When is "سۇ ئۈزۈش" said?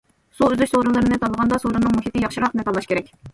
0.37-0.71